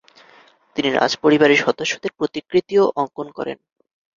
[0.75, 3.57] তিনি রাজপরিবারের সসস্যদের প্রতিকৃতিও অঙ্কন করেন।